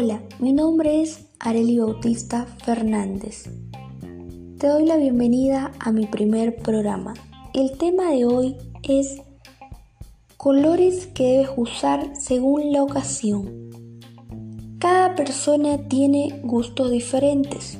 [0.00, 3.50] Hola, mi nombre es Areli Bautista Fernández.
[4.56, 7.14] Te doy la bienvenida a mi primer programa.
[7.52, 8.54] El tema de hoy
[8.84, 9.20] es
[10.36, 13.70] colores que debes usar según la ocasión.
[14.78, 17.76] Cada persona tiene gustos diferentes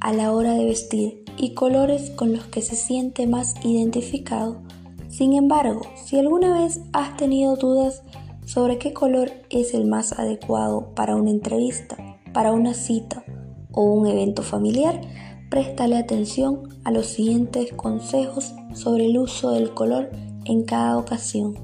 [0.00, 4.62] a la hora de vestir y colores con los que se siente más identificado.
[5.10, 8.02] Sin embargo, si alguna vez has tenido dudas
[8.44, 11.96] sobre qué color es el más adecuado para una entrevista,
[12.32, 13.24] para una cita
[13.72, 15.00] o un evento familiar,
[15.50, 20.10] préstale atención a los siguientes consejos sobre el uso del color
[20.44, 21.54] en cada ocasión.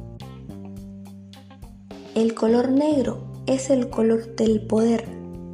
[2.14, 5.06] El color negro es el color del poder,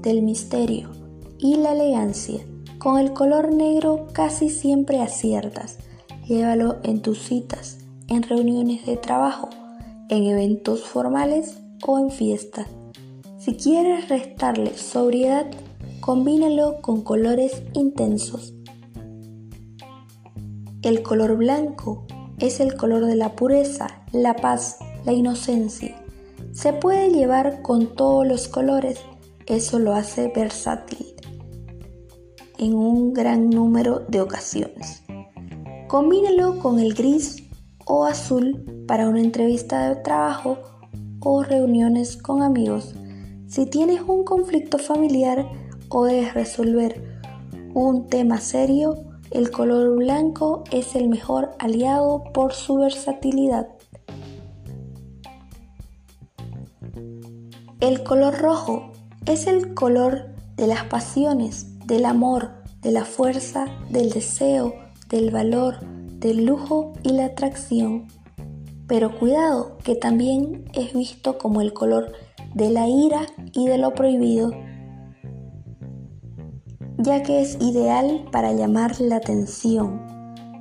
[0.02, 0.90] del misterio
[1.38, 2.40] y la elegancia.
[2.78, 5.78] Con el color negro casi siempre aciertas.
[6.26, 7.78] Llévalo en tus citas,
[8.08, 9.48] en reuniones de trabajo,
[10.14, 12.66] en eventos formales o en fiestas.
[13.38, 15.46] Si quieres restarle sobriedad,
[16.00, 18.54] combínalo con colores intensos.
[20.82, 22.06] El color blanco
[22.38, 25.94] es el color de la pureza, la paz, la inocencia.
[26.52, 29.00] Se puede llevar con todos los colores,
[29.46, 31.14] eso lo hace versátil
[32.58, 35.02] en un gran número de ocasiones.
[35.88, 37.42] Combínalo con el gris
[37.84, 40.58] o azul para una entrevista de trabajo
[41.20, 42.94] o reuniones con amigos.
[43.46, 45.48] Si tienes un conflicto familiar
[45.88, 47.02] o debes resolver
[47.74, 53.68] un tema serio, el color blanco es el mejor aliado por su versatilidad.
[57.80, 58.92] El color rojo
[59.26, 64.74] es el color de las pasiones, del amor, de la fuerza, del deseo,
[65.08, 65.80] del valor,
[66.18, 68.06] del lujo y la atracción.
[68.86, 72.12] Pero cuidado, que también es visto como el color
[72.54, 73.22] de la ira
[73.52, 74.52] y de lo prohibido,
[76.98, 80.14] ya que es ideal para llamar la atención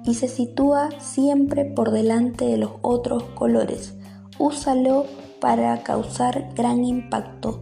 [0.06, 3.94] y se sitúa siempre por delante de los otros colores.
[4.40, 5.06] Úsalo
[5.40, 7.62] para causar gran impacto.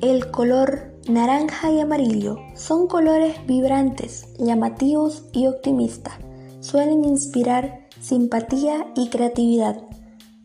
[0.00, 6.14] El color naranja y amarillo son colores vibrantes, llamativos y optimistas.
[6.60, 9.78] Suelen inspirar simpatía y creatividad.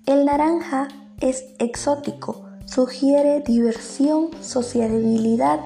[0.06, 0.88] El naranja
[1.20, 5.60] es exótico, sugiere diversión, sociabilidad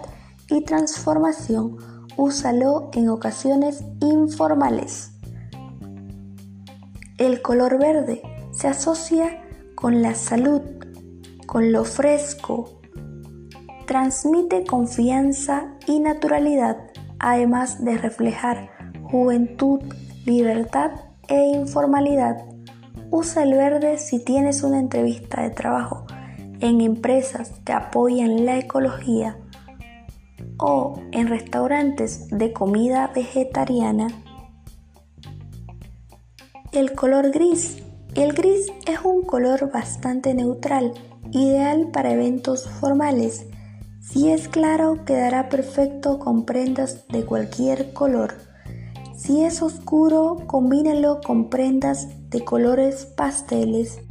[0.49, 1.77] y transformación.
[2.17, 5.11] Úsalo en ocasiones informales.
[7.19, 9.43] El color verde se asocia
[9.75, 10.61] con la salud,
[11.45, 12.81] con lo fresco,
[13.85, 16.77] transmite confianza y naturalidad,
[17.19, 18.71] además de reflejar
[19.11, 19.79] juventud,
[20.25, 22.45] libertad e informalidad.
[23.11, 26.05] Usa el verde si tienes una entrevista de trabajo
[26.59, 29.37] en empresas que apoyan la ecología
[30.57, 34.07] o en restaurantes de comida vegetariana.
[36.71, 37.83] El color gris.
[38.15, 40.93] El gris es un color bastante neutral,
[41.31, 43.45] ideal para eventos formales.
[43.99, 48.35] Si es claro, quedará perfecto con prendas de cualquier color.
[49.23, 54.01] Si es oscuro, combínalo con prendas de colores pasteles.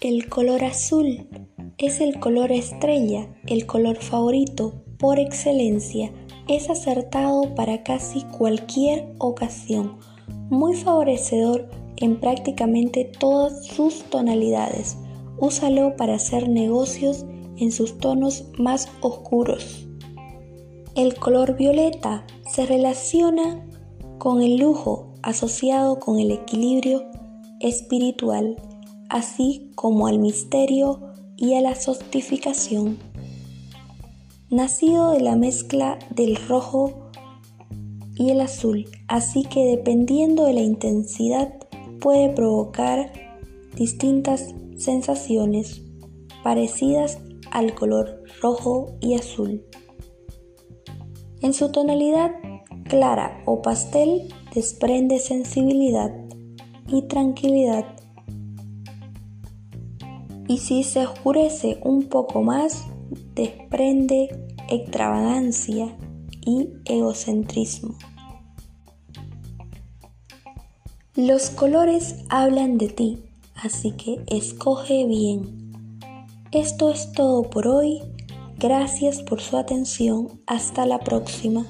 [0.00, 1.28] El color azul
[1.76, 6.14] es el color estrella, el color favorito por excelencia.
[6.48, 9.98] Es acertado para casi cualquier ocasión,
[10.48, 11.68] muy favorecedor
[11.98, 14.96] en prácticamente todas sus tonalidades.
[15.36, 17.26] Úsalo para hacer negocios
[17.58, 19.86] en sus tonos más oscuros.
[20.94, 23.66] El color violeta se relaciona
[24.20, 27.06] con el lujo asociado con el equilibrio
[27.58, 28.54] espiritual,
[29.08, 31.00] así como al misterio
[31.38, 32.98] y a la sostificación.
[34.50, 37.10] Nacido de la mezcla del rojo
[38.14, 41.54] y el azul, así que dependiendo de la intensidad
[41.98, 43.10] puede provocar
[43.74, 45.80] distintas sensaciones
[46.44, 47.18] parecidas
[47.52, 49.64] al color rojo y azul.
[51.40, 52.32] En su tonalidad
[52.90, 56.12] clara o pastel desprende sensibilidad
[56.88, 57.86] y tranquilidad.
[60.48, 62.84] Y si se oscurece un poco más,
[63.34, 64.28] desprende
[64.68, 65.96] extravagancia
[66.44, 67.94] y egocentrismo.
[71.14, 73.18] Los colores hablan de ti,
[73.54, 75.70] así que escoge bien.
[76.50, 78.00] Esto es todo por hoy.
[78.58, 80.40] Gracias por su atención.
[80.46, 81.66] Hasta la próxima.